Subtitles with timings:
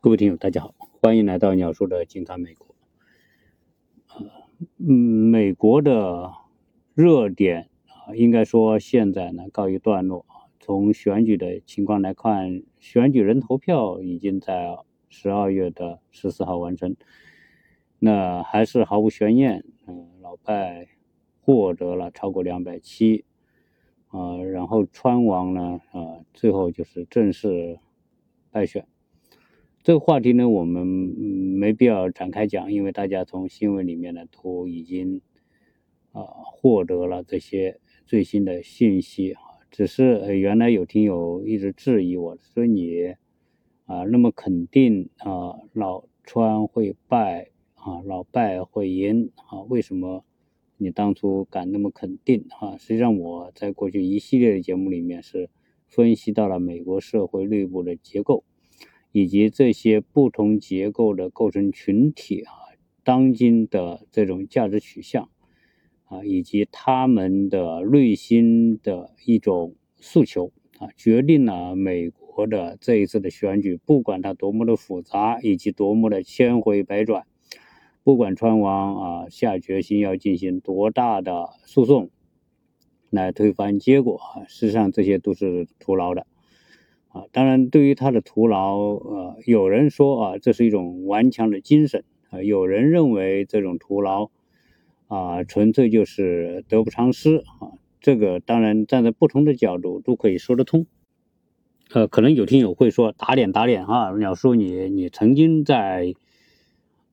[0.00, 2.72] 各位听友，大家好，欢迎来到鸟叔的近看美国。
[4.78, 6.32] 嗯，美国的
[6.94, 10.24] 热点啊，应该说现在呢告一段落。
[10.60, 16.94] 从选举的情况来看，选举人投票已经在十二月的十四号完成，
[17.98, 20.86] 那还是毫无悬念，嗯，老拜
[21.40, 23.24] 获得了超过两百七，
[24.06, 27.80] 啊，然后川王呢，啊，最后就是正式
[28.52, 28.86] 败选。
[29.88, 35.22] 这个话题呢，我们没必要展开讲，因为大家从新闻里面呢都已经
[36.12, 39.40] 啊获得了这些最新的信息啊。
[39.70, 43.14] 只是原来有听友一直质疑我说你
[43.86, 50.22] 啊那么肯定啊老川会败啊老败会赢啊为什么
[50.76, 52.76] 你当初敢那么肯定啊？
[52.76, 55.48] 实际上我在过去一系列的节目里面是
[55.86, 58.44] 分析到了美国社会内部的结构。
[59.12, 62.52] 以及这些不同结构的构成群体啊，
[63.02, 65.30] 当今的这种价值取向
[66.04, 77.26] 啊，以及他们的内心的一种诉求啊，决定了美国的这一次的选举，不管它多么的复杂，以及多么的千回百转，
[78.04, 82.10] 不管川王啊下决心要进行多大的诉讼
[83.10, 86.26] 来推翻结果啊，事实上这些都是徒劳的。
[87.08, 94.30] 啊，当然，对于他的徒劳，呃，有人说啊，这是一种顽强的精神啊；有人认为这种徒劳
[95.06, 97.72] 啊，纯粹就是得不偿失啊。
[98.00, 100.86] 这个当然站在不同的角度都可以说得通。
[101.92, 106.14] 呃，可能有听友会说打脸打脸啊，鸟叔你你曾经在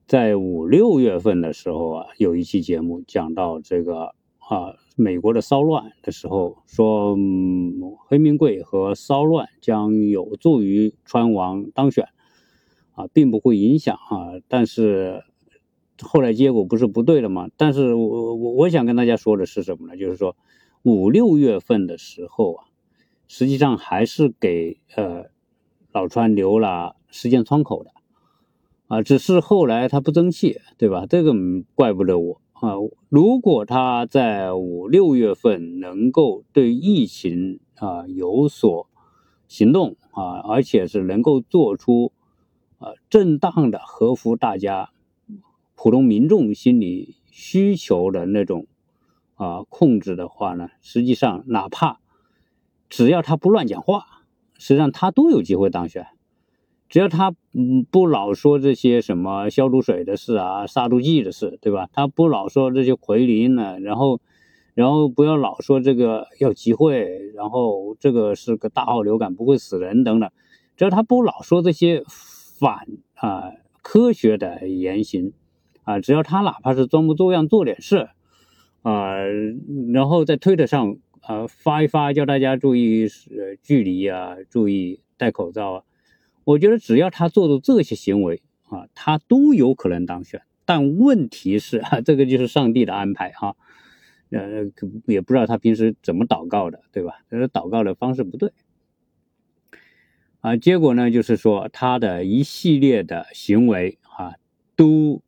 [0.06, 4.76] 在五六月份的时候啊，有一期节目讲到这个啊。
[4.96, 12.08] 美国的骚乱的时候说，嗯黑名贵和骚乱将有助于川王当选，
[12.94, 14.40] 啊，并不会影响啊。
[14.48, 15.24] 但是
[16.02, 17.50] 后来结果不是不对了吗？
[17.58, 19.98] 但是我我我想跟大家说的是什么呢？
[19.98, 20.38] 就是说
[20.84, 22.66] 五六月份的时候啊，
[23.28, 25.26] 实际上还是给呃
[25.92, 27.92] 老川留了时间窗口的，
[28.88, 31.06] 啊，只是后来他不争气，对吧？
[31.06, 31.34] 这个
[31.74, 32.42] 怪不得我。
[32.56, 32.76] 啊，
[33.10, 38.88] 如果他在五六月份能够对疫情啊有所
[39.48, 42.14] 行动啊，而且是能够做出
[42.80, 44.92] 啊正当的、合乎大家
[45.76, 48.68] 普通民众心理需求的那种
[49.36, 52.00] 啊控制的话呢，实际上哪怕
[52.88, 54.24] 只要他不乱讲话，
[54.58, 56.08] 实际上他都有机会当选。
[56.88, 61.90] 只要他嗯不老说这些什么消毒水的事啊、杀毒剂的事，对吧？
[61.92, 64.22] 他不老说这些奎林呢，然后，
[64.76, 70.30] 然后不要老说这个要集会，然后这个是个大号流感不会死人等等。
[70.78, 75.34] 只要他不老说这些反啊科学的言行
[75.84, 78.10] 啊，只要他哪怕是装模作样做点事
[78.84, 79.16] 啊，
[79.92, 85.84] 然后在推特上啊发一发，叫大家注意呃距离啊，注意戴口罩啊。
[86.46, 90.42] 我觉得只要他做的这些行为啊，他都有可能当选。
[90.64, 93.56] 但问题是啊，这个就是上帝的安排哈，
[94.30, 94.72] 呃，
[95.06, 97.20] 也不知道他平时怎么祷告的，对吧？
[97.30, 98.52] 是祷告的方式不对
[100.40, 100.56] 啊。
[100.56, 104.34] 结果呢，就是说他的一系列的行为啊，
[104.76, 105.22] 都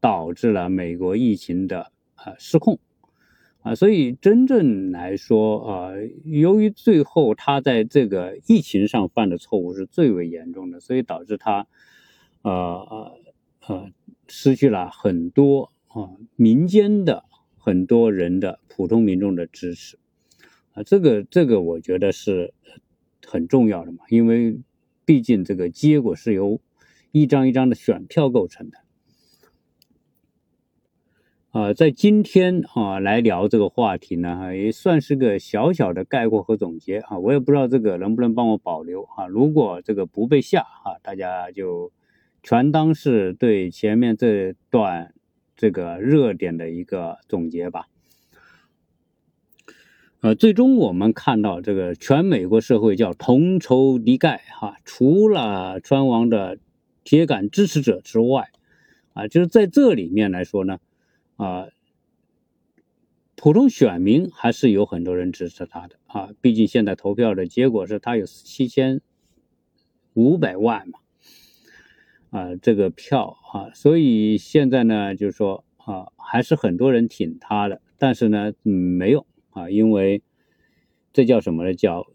[0.00, 2.78] 导致了美国疫情的啊失控。
[3.62, 5.92] 啊，所以真正来说啊，
[6.24, 11.68] 由于最后他在这个疫情上犯的错误是最为严重的，所以导致他，
[12.42, 13.12] 呃呃
[13.68, 13.92] 呃，
[14.26, 17.24] 失去了很多啊民间的
[17.56, 19.96] 很多人的普通民众的支持，
[20.72, 22.52] 啊，这个这个我觉得是
[23.24, 24.58] 很重要的嘛，因为
[25.04, 26.60] 毕竟这个结果是由
[27.12, 28.81] 一张一张的选票构成的。
[31.52, 37.18] 啊，在今天啊来聊这个话题呢，也算是个小小的概括和总结啊。
[37.18, 39.26] 我也不知道这个能不能帮我保留啊。
[39.26, 41.92] 如果这个不被下啊，大家就
[42.42, 45.12] 全当是对前面这段
[45.54, 47.84] 这个热点的一个总结吧。
[50.22, 56.56] 呃，最终我们看到这个全美国社会叫同仇敌忾哈，除了川王的
[57.04, 58.48] 铁杆支持者之外，
[59.12, 60.78] 啊，就是在这里面来说呢。
[61.36, 61.68] 啊，
[63.36, 69.00] 普通选民还是有很多人支持他的啊，毕竟现在投票的结果是他有七千
[70.14, 70.98] 五百万嘛，
[72.30, 80.22] 啊，这个票啊，所以现在呢，就是说啊，还是很多人挺他的，但是呢，嗯，没有啊，因为
[81.12, 81.74] 这叫什么呢？
[81.74, 82.06] 叫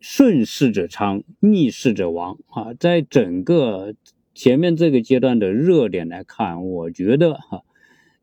[0.00, 2.72] 顺势者昌，逆势者亡啊！
[2.74, 3.94] 在整个
[4.32, 7.64] 前面这个阶段的热点来看，我觉得哈，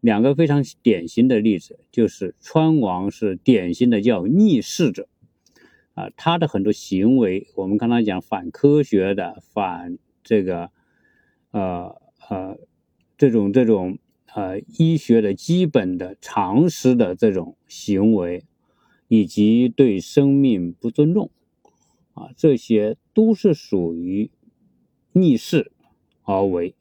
[0.06, 5.07] 两个非常典型的例子就是川王是典型的叫逆势者
[5.96, 10.69] 啊，他的很多行为，我们刚才讲反科学的、反这个
[11.50, 11.96] 呃
[12.30, 12.60] 呃
[13.18, 13.98] 这种这种
[14.31, 18.44] 呃医学的基本的常识的这种行为，
[19.07, 21.31] 以及对生命不尊重。
[22.13, 24.30] 啊，这些都是属于
[25.13, 25.72] 逆势
[26.22, 26.75] 而为，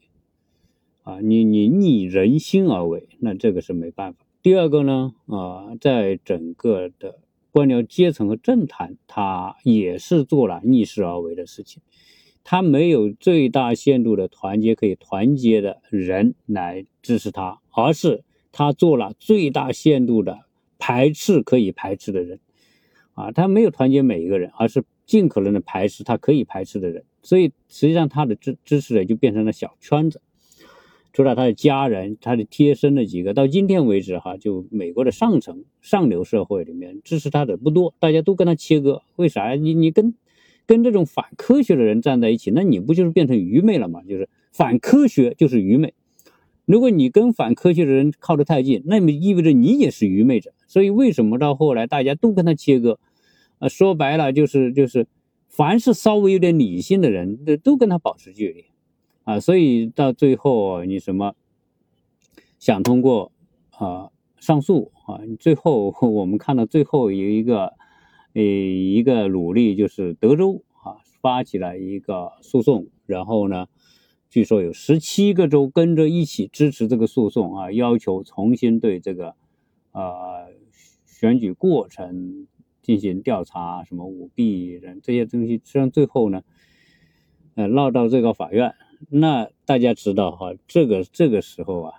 [1.05, 4.25] 啊，你你逆人心而为，那这个是没办法。
[4.41, 7.19] 第二个呢，啊，在整个的
[7.51, 11.81] 官僚阶层和政坛，他也是做了逆势而为的事情，
[12.43, 20.39] 他没有最大限度的团结可以团结的人来支持他，而是他做了最大限度的
[20.79, 22.39] 排斥可以排斥的人，
[23.13, 24.83] 啊，他没有团结每一个人，而是。
[25.05, 30.19] 尽可能的排斥他可以排斥的人，所以实际上他的支支持者就变成了小圈子，
[31.15, 39.01] 除了他的家人、他的贴身的几个，到今天为止哈，就美国的上层上流社会里面支持他的不多，大家都跟他切割。
[39.15, 39.55] 为啥呀？
[39.55, 40.13] 你你跟
[40.65, 44.01] 跟这种反科学的人站在一起，那你不就是变成愚昧了吗？
[44.03, 45.93] 就是反科学就是愚昧。
[46.65, 50.51] 如果你跟反科学的人靠得太近，那么意味着你也是愚昧者。
[50.67, 52.99] 所以为什么到后来大家都跟他切割？
[53.59, 55.07] 啊，说白了就是就是，
[55.47, 58.65] 凡是稍微有点理性的人，都都跟他保持距离，
[59.25, 61.35] 啊，所以到最后你什么
[62.57, 63.33] 想通过
[63.71, 67.73] 啊上诉啊，最后我们看到最后有一个
[68.33, 73.67] 呃一个努力，就是德州啊发起了一个诉讼，然后呢，
[74.29, 79.35] 据说有十七个州跟着一起支持这个诉讼啊，要求重新对这个
[79.91, 80.47] 呃
[81.05, 82.47] 选举过程。
[82.85, 86.43] 进行调查，什么舞弊人这些东西，实际上最后呢，
[87.55, 88.75] 呃，闹到最高法院。
[89.09, 91.93] 那大家知道哈，这个这个时候啊，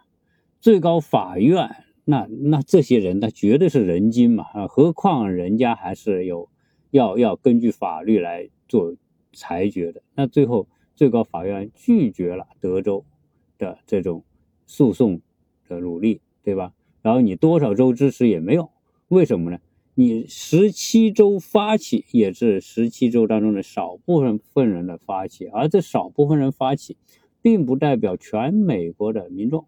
[0.61, 6.49] 最高法院那那这些人，那绝对是人精嘛啊，何况人家还是有
[6.91, 8.95] 要要根据法律来做
[9.33, 10.03] 裁决的。
[10.15, 13.05] 那最后最高法院拒绝了德州
[13.59, 14.25] 的这种
[14.67, 15.21] 诉讼
[15.69, 16.73] 的努力，对吧？
[17.03, 18.71] 然后你多少州支持也没有，
[19.09, 19.59] 为什么呢？
[19.99, 26.99] 你十七州发起也是十七州当中的少部分份人的发起，而这少部分人发起，
[27.41, 29.65] 并不代表全美国的民众。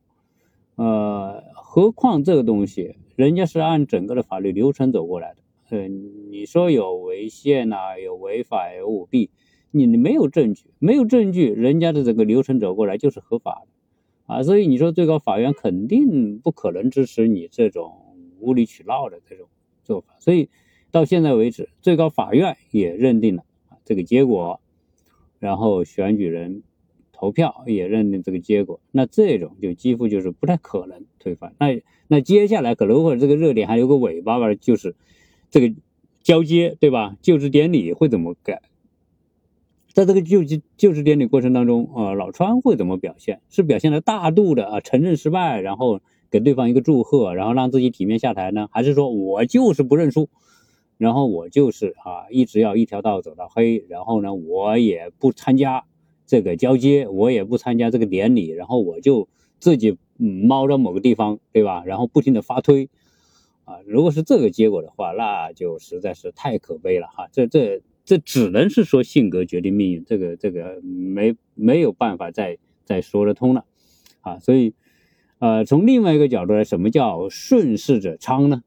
[0.74, 5.40] 呃，何况这个东西，人家是按整个的法律流程走过来的。
[5.70, 9.30] 呃，你说有违宪呐，有违法，有舞弊，
[9.70, 14.42] 你没有证据，没有证据，人家的整个流程走过来就是合法的啊。
[14.42, 19.48] 所以你说最高法院肯定不可能支持你这种无理取闹的这种。
[19.88, 20.50] 做法，所以
[20.90, 23.42] 到现在为止，最高法院也认定了
[23.86, 24.60] 这个结果，
[25.38, 26.62] 然后选举人
[27.10, 31.54] 投票也认定这个结果，那这种就几乎就是不太可能推翻。
[31.58, 34.94] 那那接下来可能会这个热点还有个尾巴吧，就是
[35.48, 35.74] 这个
[36.22, 37.16] 交接，对吧？
[37.22, 38.60] 就职典礼会怎么改？
[39.94, 43.40] 在这个就职就职典礼过程当中，啊，老川会怎么表现？
[43.48, 46.02] 是表现的大度的啊，承认失败，然后。
[46.30, 48.68] 给对方一个祝贺，然后让自己体面下台呢？
[48.70, 50.28] 还是说我就是不认输，
[50.98, 55.84] 然后我就是啊，一直要一条道走到黑，然后呢，我也不参加
[56.26, 59.26] 这个交接，我也不参加这个典礼，然后我就
[59.58, 61.82] 自己猫到某个地方，对吧？
[61.86, 62.90] 然后不停的发推，
[63.64, 67.28] 啊，如果是这个结果的话，那就实在是太可悲了哈。
[67.32, 73.64] 这这这只能是说性格决定命运，这个这个没没有办法再再说得通了，
[74.20, 74.74] 啊，所以。
[75.38, 78.62] 呃，从另外一个角度来，什么叫顺势者昌呢？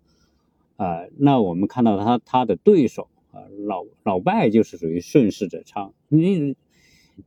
[0.77, 5.93] 啊，那我们看到他他的对手啊，老老拜就是属于顺势者昌。
[6.07, 6.55] 你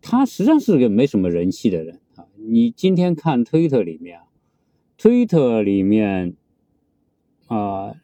[0.00, 2.26] 他实际上是个没什么人气的人啊。
[2.36, 4.24] 你今天看推特里面啊，
[4.96, 6.34] 推特里面
[7.46, 7.94] 啊，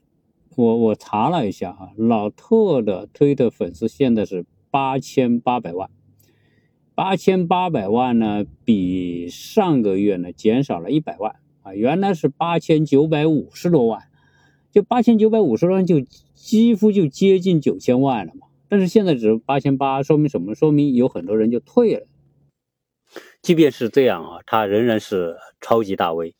[0.56, 5.90] 我我查了一下啊，老特的推特粉丝现在是八千八百万。
[7.02, 14.02] 八千八百万呢，比上个月呢减少了一百万啊，原来是八千九百五十多万，
[14.70, 16.02] 就八千九百五十万就
[16.34, 18.48] 几乎就接近九千万了嘛。
[18.68, 20.54] 但是现在只八千八，说明什么？
[20.54, 22.06] 说明有很多人就退了。
[23.40, 26.34] 即便是这样啊，他仍然是超级大 V。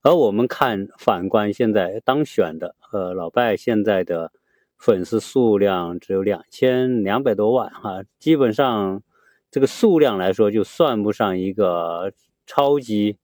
[0.00, 4.32] 而我们看反观现在当选的呃老拜现在的
[4.78, 9.02] 粉丝数量只有两千两百多万哈，基本上。
[9.50, 12.12] 这个数量来说，就算不上一个
[12.46, 13.18] 超级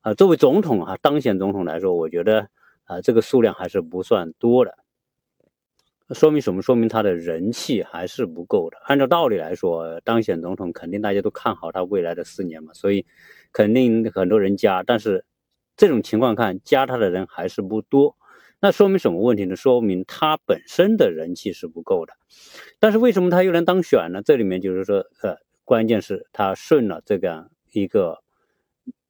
[0.00, 0.14] 啊。
[0.14, 2.48] 作为总统啊，当选总统来说，我觉得
[2.84, 4.74] 啊，这个数量还是不算多的
[6.14, 6.62] 说明什么？
[6.62, 8.78] 说明他的人气还是不够的。
[8.84, 13.04] 按照道理来说，当选总统肯定大家都看好他未来的四年嘛，所以
[13.52, 14.82] 肯定很多人加。
[14.82, 15.26] 但是
[15.76, 18.16] 这种情况看，加他的人还是不多。
[18.58, 19.54] 那说明什么问题呢？
[19.54, 22.14] 说明他本身的人气是不够的。
[22.78, 24.22] 但是为什么他又能当选呢？
[24.24, 25.36] 这里面就是说，呃，
[25.68, 28.22] 关键是他顺了这个一个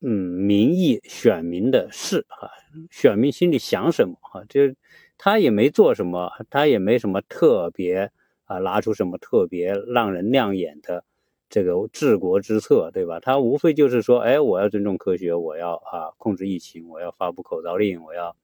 [0.01, 2.51] 嗯民意选民的事啊，
[2.91, 4.75] 选民心里想什么啊，就。
[5.21, 8.09] 他也没做什么，他也没什么特别
[8.45, 11.03] 啊，拿出什么特别让人亮眼的
[11.51, 13.19] 这个治国之策，对吧？
[13.19, 18.37] 他无非就是说，哎，我要尊重科学，我要啊控制疫情，我要发布口罩令，我要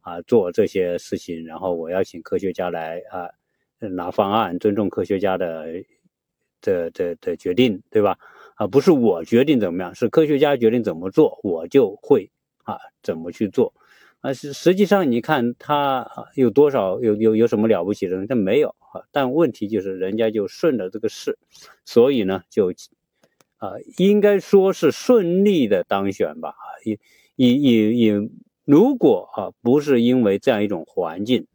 [0.00, 3.28] 啊做这些事情，然后我要请科学家来啊
[3.78, 5.84] 拿方案，尊重科学家的
[6.60, 8.18] 的的的决定，对吧？
[8.56, 12.30] 啊，不是我决定怎么样，是科学家决定怎么做，我就会
[12.64, 13.74] 啊怎么去做。
[14.22, 18.26] 啊，实实际上你看他有多少有有有什么了不起的？
[18.26, 19.02] 他没有啊。
[19.12, 21.38] 但问题就是人家就顺着这个势，
[21.84, 22.72] 所以呢就
[23.58, 26.54] 啊应该说是顺利的当选吧。
[26.84, 26.98] 也
[27.36, 28.30] 也也也，
[28.64, 31.46] 如果啊不是因为这样一种环境，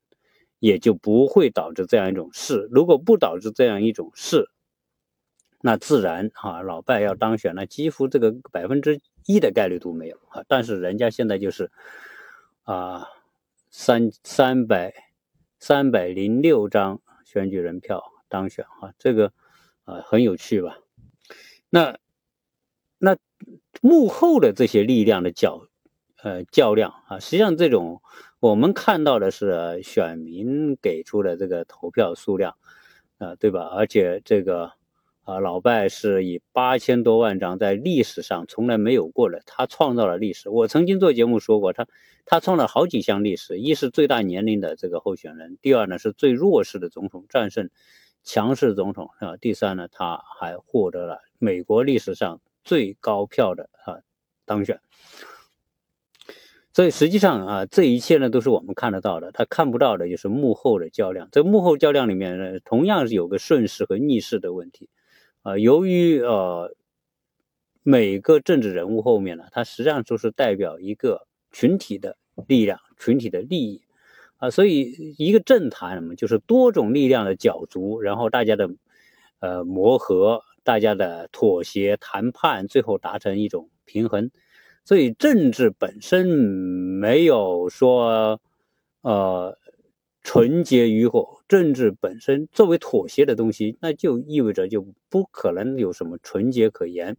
[0.59, 2.69] 也就不会导致这样一种事。
[2.71, 4.50] 如果不导致这样一种事，
[5.61, 10.43] 那自然啊老拜要当选，那几乎这个百分之一的概率都没有啊。
[10.47, 11.71] 但是人家现在就是。
[12.63, 13.07] 啊，
[13.71, 14.93] 三三百
[15.57, 19.33] 三百零六张选举人票当选啊，这个
[19.83, 20.77] 啊很有趣吧？
[21.71, 21.97] 那
[22.99, 23.17] 那
[23.81, 25.67] 幕后的这些力量的较
[26.21, 28.03] 呃较量啊，实际上这种
[28.39, 32.55] 我们看到的是选民给出的这个投票数量
[33.17, 33.63] 啊，对吧？
[33.73, 34.71] 而且这个。
[35.23, 40.49] 啊，老拜是以八千多万张，在历史上从来没有过的，他创造了历史。
[40.49, 41.87] 我曾经做节目说过，他
[42.25, 47.69] 他创了好几项历史：一是最大年龄的这个候选人，第二呢是最弱势的总统战胜
[48.23, 54.01] 强势总统啊，第三呢他还获得了美国历史上最高票的啊
[54.45, 54.81] 当选。
[56.73, 61.29] 所以实际上啊，这一切呢都是我们看得到的，他看不到的就是幕后的较量。
[61.31, 64.89] 这幕后较量里面呢，同样是有个顺势和逆势的问题。
[65.43, 66.75] 啊，由于呃，
[67.83, 72.15] 每个政治人物后面呢，它实际上就是代表一个群体的
[72.47, 73.81] 力量、群体的利益
[74.37, 78.69] 啊，所以一个政坛嘛，就是多种力量的角逐，然后大家的
[79.39, 84.29] 呃磨合、大家的妥协、谈判，最后达成一种平衡。
[84.85, 88.39] 所以政治本身没有说
[89.01, 89.57] 呃。
[90.23, 97.17] 纯洁与否，政治本身作为妥协的东西，那就意味着就不可能有什么纯洁可言，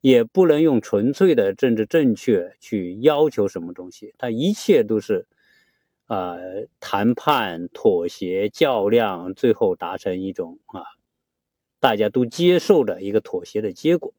[0.00, 4.14] 也不能用纯粹的政治正确去要求什么东西。
[4.16, 5.26] 它一切都是，
[6.06, 6.36] 啊，
[6.78, 10.82] 谈判、妥协、较量，最后达成一种啊，
[11.80, 14.14] 大家都接受的一个妥协的结果。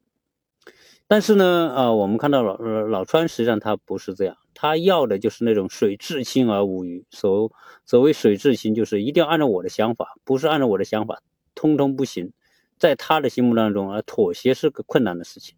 [1.07, 4.37] 但是呢，啊，我们看到老老川实际上他不是这样。
[4.53, 7.05] 他要的就是那种水至清而无鱼。
[7.11, 7.51] 所
[7.85, 11.21] 所谓水至清，就是一定要按照我的想法，不是按照我的想法，
[11.55, 12.33] 通通不行。
[12.77, 15.55] 在他的心目当中啊，妥协是个困难的事情。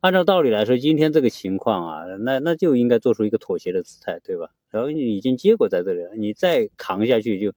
[0.00, 4.48] 按照道理来说，今天这个情况啊，那那就应该做出一个妥协的姿态，对吧？
[4.70, 7.52] 然后你已经结果在这里了，你再扛下去，就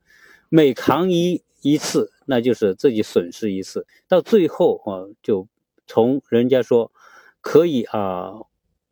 [0.50, 3.88] 每扛一一次，那就是自己损失一次。
[4.08, 5.48] 到最后啊，就
[5.88, 6.92] 从人家说
[7.44, 8.42] 可以啊。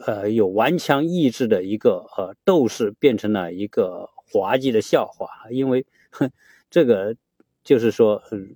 [0.04, 6.32] 呃，有顽强意志的一个呃斗士变成了一个滑稽的笑话，因为哼，
[6.72, 7.16] 这个
[7.64, 8.56] 就是说，嗯，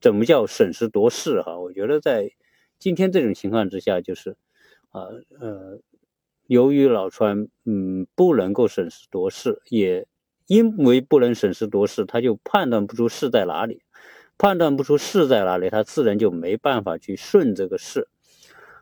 [0.00, 1.58] 怎么叫审时度势哈？
[1.58, 2.30] 我觉得在
[2.78, 4.38] 今天这种情况之下，就是
[4.88, 5.02] 啊
[5.38, 5.80] 呃，
[6.46, 10.06] 由于老川嗯不能够审时度势，也
[10.46, 13.82] 因为不能审时度势，他就判断不出势在哪里，
[14.38, 18.08] 判断不出势在哪里，他自然就没办法去顺这个势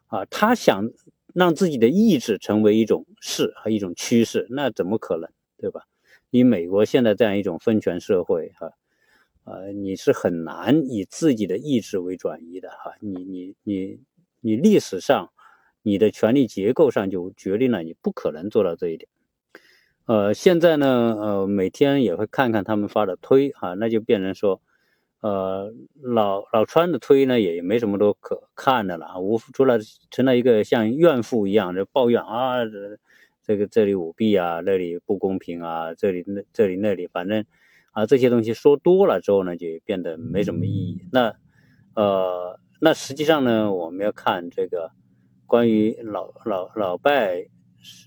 [0.07, 0.91] 啊，他想。
[1.35, 5.83] 让自己的意志成为一种势和一种趋势，那怎么可能，对吧？
[6.31, 8.73] 以美国现在这样一种分权社会，哈，
[9.45, 14.01] 呃，你是很难以自己的意志为转移的，哈，你你你
[14.41, 15.31] 你历史上
[15.83, 19.07] 你的权力结构上就决定了你不可能做到这一点。
[20.07, 24.63] 呃，现在呢，呃，每天也会看看他们发的推，哈，那就变成说。
[25.21, 29.79] 呃，老老川的推呢，也没什么多可看的了，无除了
[30.11, 32.59] 成了一个像怨妇一样的抱怨啊，
[33.43, 37.45] 这个这里舞弊啊，那里不公平啊，这里那这里那里，反正
[37.93, 41.01] 啊这些东西说多了之后呢，就变得没什么意义。
[41.11, 41.35] 那
[41.95, 44.93] 呃，那实际上呢，我们要看这个
[45.47, 47.49] 关于老老老拜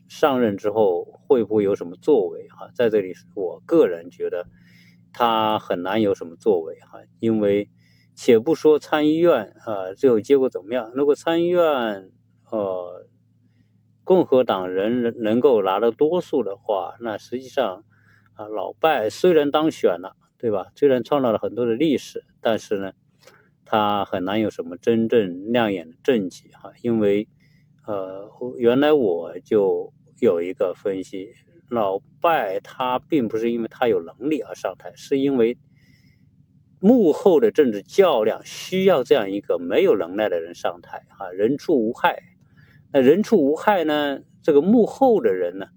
[0.07, 2.69] 上任之后会不会有什么作为啊？
[2.75, 4.45] 在这里，我个人觉得。
[5.11, 7.69] 他很难有什么作为哈，因为
[8.15, 12.11] 且不说参议院啊最后结果怎么样，如果参议院
[12.51, 13.05] 呃
[14.03, 17.83] 共和党人能够拿到多数的话，那实际上
[18.33, 20.67] 啊老拜虽然当选了，对吧？
[20.75, 22.93] 虽然创造了很多的历史，但是呢，
[23.65, 27.27] 他很难有什么真正亮眼的政绩哈，因为
[27.85, 31.33] 呃原来我就有一个分析。
[31.69, 35.57] 老拜他并不是因为他有能力而上台，是因为
[36.79, 42.23] 幕后的政治较量需要这样一个没有能耐的人上台啊，人畜无害。
[42.91, 44.21] 那人畜无害呢？
[44.41, 45.67] 这个幕后的人呢，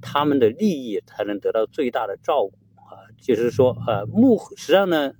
[0.00, 3.06] 他们的利益才能得到最大的照顾啊。
[3.20, 5.12] 就是说，呃，幕实际上呢，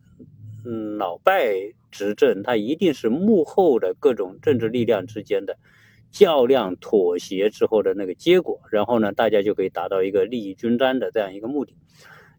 [0.64, 1.54] 嗯，老拜
[1.90, 5.56] 执政，他一定是幕后的各种政治力量之间的。
[6.18, 11.76] 较量妥协之后的那个结果，然后呢，大家就可以达到一个利益均沾的这样一个目的。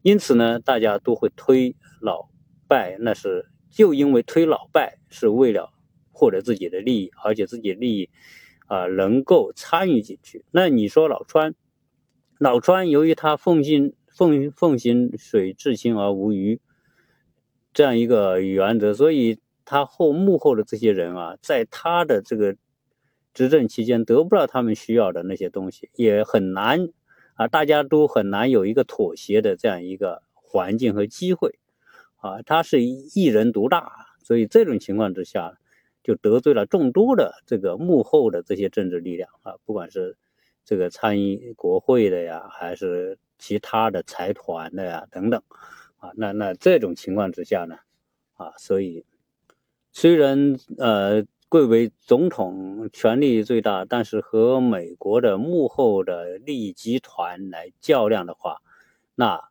[0.02, 2.28] 因此呢，大家都会推老
[2.68, 5.70] 拜，那是就因为推老拜是为了
[6.12, 8.10] 获得自己的利益，而且自己利益
[8.66, 10.44] 啊能够参与进去。
[10.50, 11.54] 那你说老川，
[12.40, 16.60] 老川由于他奉行奉奉行水至清而无鱼
[17.76, 22.58] 这样一个原则，所以他后幕后的这些人啊，在他的这个。
[23.38, 26.90] 执政期间得不到他们需要的那些东西，也很难
[27.36, 31.60] 啊，大家都很难有一个妥协的这样一个环境和机会
[32.16, 32.42] 啊。
[32.42, 35.60] 他是一人独大，所以这种情况之下，
[36.02, 40.18] 就得罪了众多的这个幕后的这些政治力量啊，不管是
[40.66, 45.40] 这个参议国会的呀，还是其他的财团的呀等等
[46.00, 46.10] 啊。
[46.16, 47.76] 那那这种情况之下呢，
[48.34, 49.06] 啊，所以
[49.92, 51.24] 虽然呃。
[51.50, 58.58] 贵为总统权力最大，但是和美国的幕后的利益集团来较量的话，
[59.16, 59.42] 那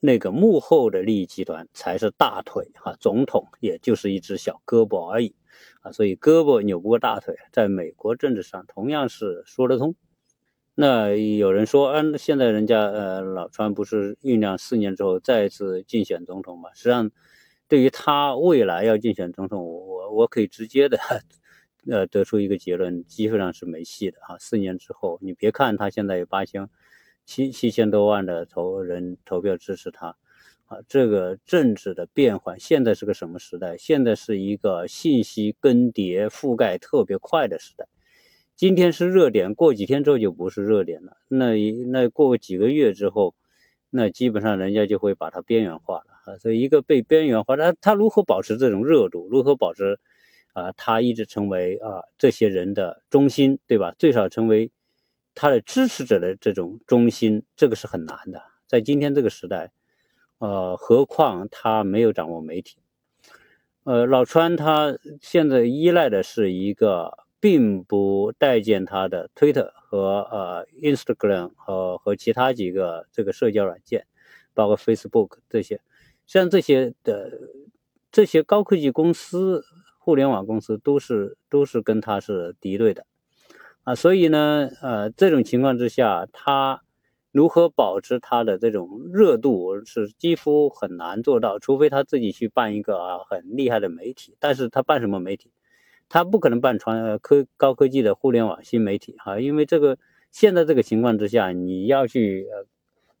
[0.00, 5.36] 那个幕后的利益集团才是大腿哈，总统也就是一只小胳膊而已
[5.82, 9.94] 啊，所以胳膊扭不过大腿，在美国政治上同样是说得通。
[10.74, 16.70] 那有人说，嗯，现在人家呃老川不是酝酿四年之后再次竞选总统嘛？
[16.74, 17.12] 实际上。
[17.68, 20.98] 对于他未来要竞选总统，我我可以直接的，
[21.90, 24.38] 呃，得出一个结论，基本上是没戏的啊。
[24.38, 26.68] 四年之后，你别看他现在有八千
[27.24, 30.16] 七七千多万的投人投票支持他，
[30.66, 33.76] 啊，这个政治的变换，现在是个什么时代？
[33.76, 37.88] 现在是一个信息更迭、覆盖特别快的时代。
[38.54, 41.16] 今天是热点，过几天之后就不是热点了。
[41.28, 41.56] 那
[41.90, 43.34] 那过几个月之后，
[43.90, 46.06] 那基本上人家就会把它边缘化了。
[46.26, 49.28] 啊，所以一个被边缘化，他他如何保持这种热度？
[49.30, 49.98] 如何保持
[50.54, 50.72] 啊？
[50.72, 53.94] 他一直成为啊这些人的中心，对吧？
[53.98, 54.70] 最少成为
[55.34, 58.42] 他的支持者的这种中心，这个是很难的。
[58.66, 59.70] 在今天这个时代，
[60.38, 62.78] 呃，何况他没有掌握媒体。
[63.84, 74.04] 呃，老川他现在依赖的是一个并不待见他的 Twitter 和呃 Instagram 和和其他几个这个社交软件，
[74.52, 75.80] 包括 Facebook 这些。
[76.26, 77.38] 像这些的
[78.10, 79.64] 这些高科技公司、
[80.00, 83.06] 互联网公司都是都是跟他是敌对的
[83.84, 86.82] 啊，所以呢，呃，这种情况之下，他
[87.30, 94.34] 如何保持他的这种热度是几乎很难做到，除非他自己去办一个啊很厉害的媒体。
[94.40, 95.52] 但是他办什么媒体？
[96.08, 99.98] 他不可能办传科高科技的互联网新媒体哈，因为这个
[100.30, 102.46] 现在这个情况之下，你要去。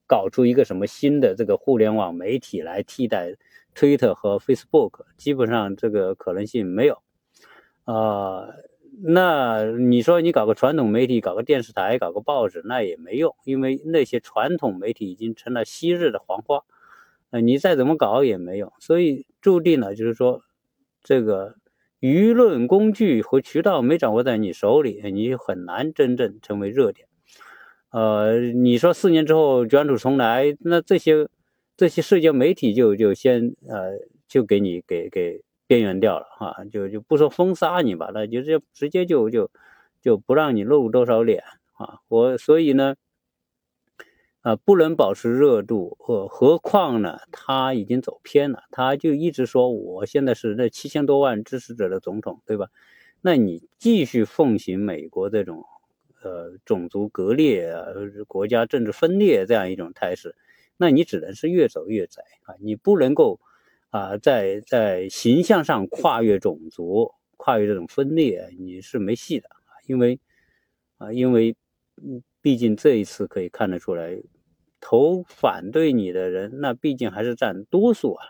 [0.08, 3.34] 搞出一个什么新的这个互联网媒体来替代
[3.74, 7.02] Twitter 和 Facebook，基本上这个可能性没有。
[7.82, 8.46] 啊，
[9.02, 16.62] 那你说你搞个传统媒体，搞个电视台，搞个报纸，那也没用，因为那些传统媒体已经成了昔日的黄花。
[17.30, 20.40] 呃，你再怎么搞也没用，所以注定了就是说，
[21.02, 21.56] 这个
[22.06, 27.08] 舆论工具和渠道没掌握在你手里，你很难真正成为热点。
[27.90, 31.26] 呃，你说四年之后卷土重来，那这些
[31.76, 39.50] 这些社交媒体就就先呃就给你给给边缘掉了哈，就就不说封杀你吧，那就直接直接就就
[40.00, 41.42] 就不让你露多少脸
[41.74, 41.98] 啊。
[42.08, 42.94] 我所以呢，
[44.46, 52.68] 啊不能保持热度，呃何况呢他已经走偏了，他就一直说我现在是那七千多万支持者的总统，对吧？
[53.20, 55.64] 那你继续奉行美国这种。
[56.22, 57.84] 呃，种族割裂啊，
[58.26, 60.34] 国家政治分裂这样一种态势，
[60.76, 62.56] 那你只能是越走越窄啊！
[62.58, 63.38] 你不能够
[63.90, 69.78] 啊，在在形象上跨越种族，跨越这种分裂，你是没戏的啊！
[69.86, 70.18] 因为
[70.96, 71.54] 啊，因为
[72.02, 74.20] 嗯毕竟这一次可以看得出来，
[74.88, 78.24] 投反对你的人，那毕竟还是占多数啊。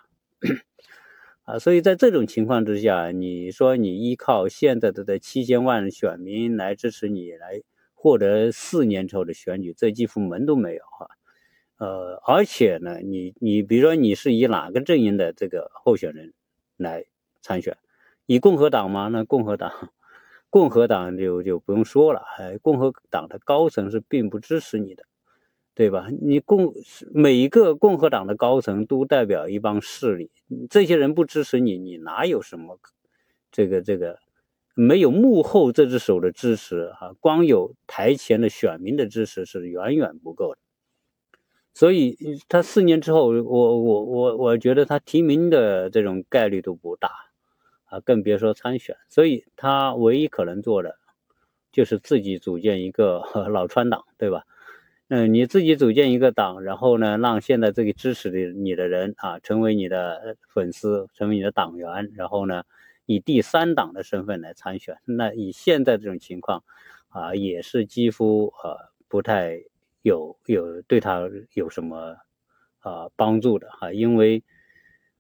[1.42, 7.60] 啊，所以在这种情况之下，你说你依靠现在的这七千万选民来支持你来
[7.92, 11.10] 获得四年之后的选举，这几乎门都没有哈。
[11.76, 16.32] 呃，而且呢，你你比如说你是以哪个阵营的这个候选人
[16.78, 17.04] 来
[17.42, 17.76] 参选？
[18.24, 19.08] 以共和党吗？
[19.08, 19.92] 那共和党，
[20.48, 25.04] 共和党就就不用说了，哎，共和党的高层是并不支持你的。
[25.76, 26.08] 对吧？
[26.22, 26.72] 你共
[27.12, 30.30] 每一个共和党的高层都代表一帮势力，
[30.70, 32.80] 这些人不支持你，你哪有什么
[33.52, 34.18] 这个这个？
[34.74, 40.58] 没有幕后这只手的支持啊，光有台前的选民的支持是远远不够的。
[41.74, 42.16] 所以
[42.48, 43.42] 他四年之后，我
[43.82, 47.10] 我我我觉得他提名的这种概率都不大
[47.84, 48.96] 啊，更别说参选。
[49.10, 50.96] 所以他唯一可能做的
[51.70, 54.44] 就是自己组建一个 老川党，对吧？
[55.08, 62.64] 嗯，你自己组建一个党，然后呢，让现在这个支持的你的人啊，成为你的粉丝，成为你的党员，然后呢，
[63.06, 64.96] 以第三党的身份来参选。
[65.04, 66.64] 那以现在这种情况，
[67.10, 69.62] 啊，也是几乎呃不太
[70.02, 72.16] 有有对他有什么
[72.80, 74.42] 啊帮助的哈，因为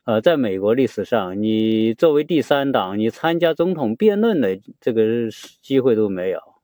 [0.04, 5.28] 呃，在美国历史上，你作为第三党，你参加总统辩论的这个
[5.62, 6.55] 机会都没有。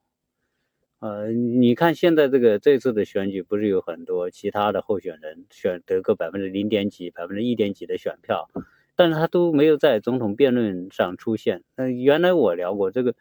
[1.02, 8.48] 呃，你看现在这个这次的选举，不是有很多其他的候选人选得个百分之零点几、百分之一点几的选票，
[8.94, 11.64] 但是他都没有在总统辩论上出现。
[11.74, 13.16] 那原来我聊过这个，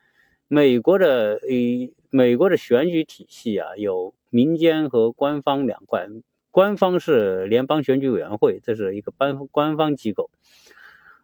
[0.47, 6.07] 美国的呃，美国的选举体系啊，有民间和官方两块，
[6.51, 10.29] 官方是联邦选举委员会，这是一个官官方机构，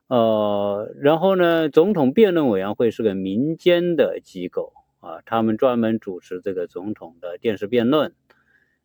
[0.08, 4.74] 呃，然后呢，总统辩论委员会是个民间的机构。
[5.00, 8.14] 啊，他们专门主持这个总统的电视辩论。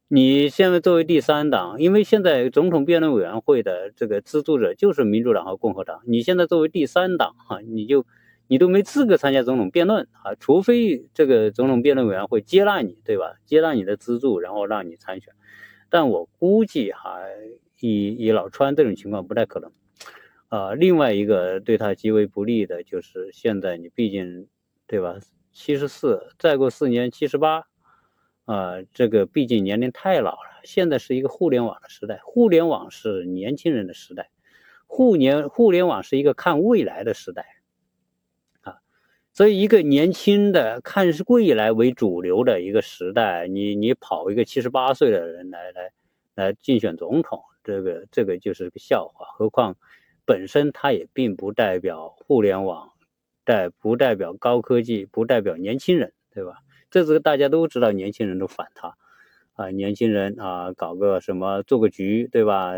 [0.08, 8.04] 你现在作为第三党，因为现在总统辩论委员会的这个资助者就是民主党和共和党，你现在作为第三党哈，你就
[8.46, 13.36] 你都没资格参加总统辩论啊，除非这个总统辩论委员会接纳你，对吧？
[13.46, 15.32] 接纳你的资助，然后让你参选。
[15.88, 17.18] 但我估计哈，
[17.80, 19.72] 以以老川这种情况不太可能。
[20.48, 24.46] 啊，另外一个对他极为不利的就是现在你毕竟，
[24.86, 25.16] 对吧？
[25.52, 27.66] 七十四，再过四年七十八，
[28.46, 30.60] 啊，这个毕竟年龄太老了。
[30.64, 34.30] 现在是一个互联网的时代，互联网是年轻人的时代，
[34.86, 37.44] 互联互联网是一个看未来的时代，
[38.62, 38.78] 啊，
[39.32, 45.90] 所以一个年轻的看是未来为主流的一个时代，你你跑一个七十八岁的人来来
[46.34, 49.26] 来竞选总统，这个这个就是个笑话。
[49.34, 49.76] 何况
[50.24, 52.91] 本身他也并不代表互联网。
[53.44, 56.58] 代不代表高科技，不代表年轻人，对吧？
[56.90, 58.96] 这个大家都知道，年轻人都反他，
[59.54, 62.72] 啊，年轻人啊，搞个什么做个局，对吧？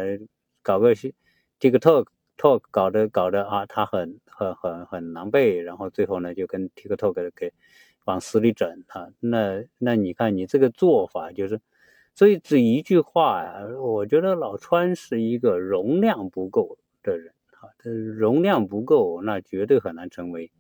[0.63, 7.53] 搞个 TikTok Talk 搞的搞的啊，他很很很很狼狈，然后最后呢就跟 TikTok 给
[8.05, 9.09] 往死里整啊。
[9.21, 11.61] 那那你看你这个做法就是，
[12.15, 17.33] 所以这一句话呀，我觉得老川是一个容量不够的人。
[17.83, 20.51] 容量不够，那绝对很难成为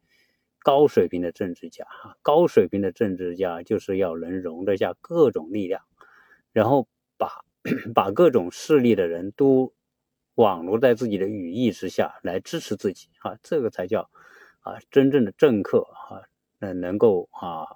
[0.63, 1.85] 高水平的政治家。
[1.85, 5.83] 哈，高水平的政治家就是要能容得下各种力量，
[6.53, 7.45] 然后把
[7.95, 9.73] 把各种势力的人都
[10.35, 13.09] 网罗在自己的羽翼之下来支持自己。
[13.21, 14.11] 啊，这个才叫
[14.61, 15.81] 啊真正的政客。
[15.81, 16.23] 啊，
[16.59, 17.67] 那能够啊，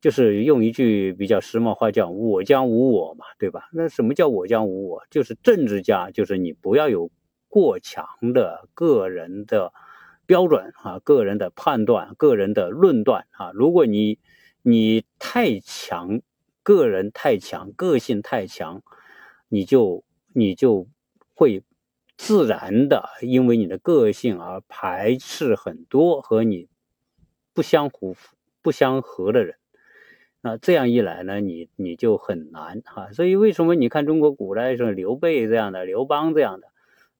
[0.00, 3.68] 就是用一句比较时髦话叫“我将无我”嘛，对吧？
[3.72, 5.04] 那什么叫“我将无我”？
[5.10, 7.10] 就是政治家，就是你不要有。
[7.50, 9.74] 过强的个人的
[10.24, 14.18] 标准啊，个人的判断，个人的论断啊，如果你
[14.62, 16.22] 你太强，
[16.62, 18.82] 个人太强，个性太强，
[19.48, 20.86] 你就你就
[21.34, 21.64] 会
[22.16, 26.68] 自然的因为你的个性而排斥很多和你
[27.52, 28.14] 不相符、
[28.62, 29.56] 不相合的人。
[30.42, 33.10] 那这样一来呢，你你就很难哈。
[33.12, 36.69] 所以为什么你看中国古代是刘备这样的，刘邦这样的？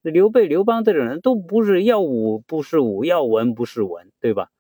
[0.03, 4.51] 刘备、刘邦这种人都不是要武不是武，要文不是文，对吧？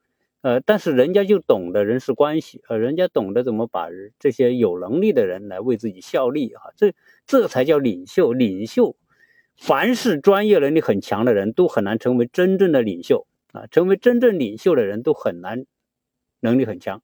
[0.42, 6.94] 呃，但是人家就懂得人事关系，呃，人家懂得怎么把这些有能力的人来为自己效力啊，这
[7.26, 8.32] 这才叫领袖。
[8.32, 8.96] 领袖，
[9.56, 15.64] 凡是专业能力很强的人都很难成为真正的领袖啊，成为真正领袖的人都很难
[16.40, 17.02] 能力很强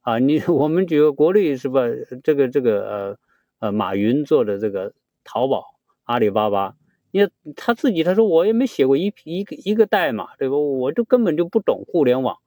[0.00, 0.18] 啊。
[0.18, 1.82] 你我们举个国内是吧？
[2.22, 3.18] 这个这个呃
[3.60, 5.64] 呃，马云做的这个淘宝、
[6.04, 6.74] 阿里巴巴。
[7.10, 10.56] 你他自己他说我也没写过一一个一个代码，对吧？
[10.56, 12.38] 我就根本就不懂互联网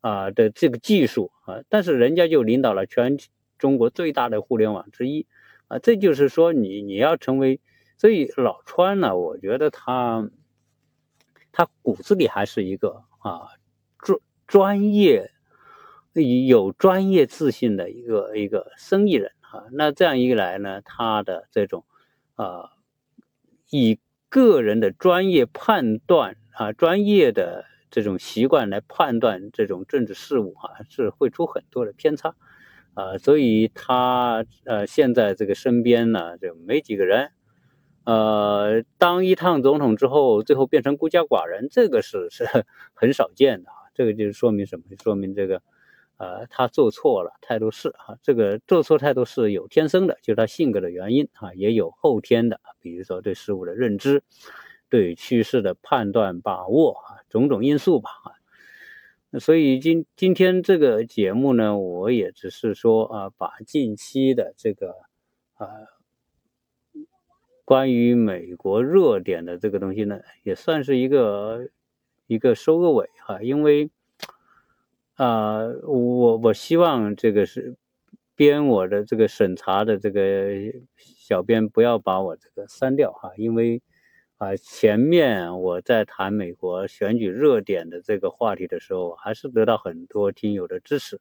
[0.00, 3.16] 啊的这个技术啊，但是人家就领导了全
[3.58, 5.26] 中国最大的互联网之一
[5.68, 7.60] 啊，这就是说你你要成为，
[7.96, 10.28] 所以老川呢，我觉得他
[11.52, 13.48] 他骨子里还是一个啊
[13.98, 15.30] 专专业
[16.46, 19.64] 有专业自信的一个一个生意人啊。
[19.72, 21.84] 那这样一来呢，他的这种
[22.34, 22.70] 啊
[23.72, 27.64] 以个人的专业判断啊专业的。
[27.94, 32.34] 这种习惯来判断这种政治事务啊，是会出很多的偏差，
[32.94, 37.32] 啊，所以他呃现在这个身边呢就没几个人，
[38.04, 42.46] 呃，当一趟总统之后，最后变成孤家寡人，这个是是
[42.94, 43.76] 很少见的啊。
[43.92, 44.84] 这个就是说明什么？
[45.02, 45.60] 说明这个
[46.16, 54.22] 呃他做错了态度是啊，这个做错态度是有天生的，就是他性格的原因啊，也有后天的，比如说对事物的认知。
[54.88, 58.10] 对趋势的判断把握啊，种种因素吧
[59.30, 64.94] 啊，所以今今天这个节目呢，我也只是说啊，把近期的这个
[65.54, 65.66] 啊
[67.64, 71.70] 关于美国热点的这个东西呢，也算是一个
[72.26, 73.90] 一个收个尾哈，因为
[75.14, 77.76] 啊，我我希望这个是
[78.34, 80.50] 编我的这个审查的这个
[80.96, 83.82] 小编不要把我这个删掉哈，因为。
[84.38, 91.20] 啊，前面我在谈美国选举热点的这个话题的时候，还是得到很多听友的支持，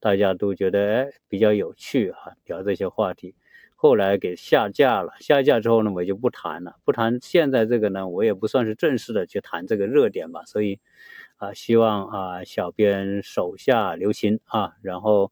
[0.00, 3.34] 大家都觉得哎比较有趣哈，聊这些话题。
[3.84, 7.18] 后来给下架了，下架之后呢，我就不谈了，不谈。
[7.20, 10.80] 现在这个呢，我也不算是正式的去谈这个热点吧，所以
[11.36, 14.72] 啊，希望啊小编手下留情啊。
[14.80, 15.30] 然后，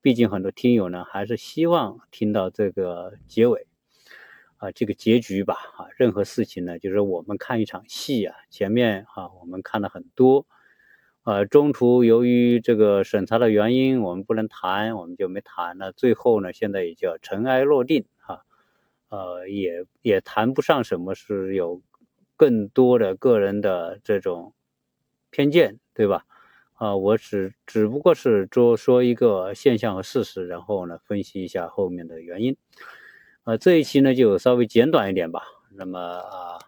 [0.00, 3.66] 毕竟很多听友呢，还是希望听到这个结尾。
[4.56, 10.46] 啊，这个结局吧，啊，任何事情呢，就是我们看一场戏啊，前面啊，我们看了很多，
[11.24, 15.76] 呃，中途由于这个审查的原因，我们不能谈，我们就没谈。
[15.76, 18.44] 那最后呢，现在也叫尘埃落定，哈，
[19.10, 21.82] 呃，也也谈不上什么是有
[22.36, 24.54] 更多的个人的这种
[25.30, 26.24] 偏见，对吧？
[26.74, 32.56] 啊，我只只不过是说说一个现象和事实，然后呢，分析一下后面的原因。
[33.44, 35.42] 呃，这一期呢就稍微简短一点吧。
[35.76, 36.58] 那么啊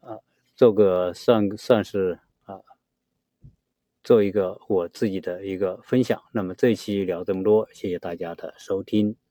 [0.00, 0.18] 啊，
[0.54, 2.20] 做个算算是，
[4.04, 6.20] 做一个我自己的一个分享。
[6.32, 9.23] 那么这一期聊这么多，谢谢大家的收听。